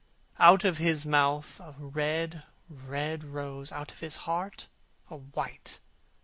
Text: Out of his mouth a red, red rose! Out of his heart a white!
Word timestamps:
Out 0.39 0.63
of 0.63 0.79
his 0.79 1.05
mouth 1.05 1.59
a 1.59 1.73
red, 1.77 2.41
red 2.67 3.23
rose! 3.23 3.71
Out 3.71 3.91
of 3.91 3.99
his 3.99 4.15
heart 4.25 4.67
a 5.11 5.17
white! 5.17 5.77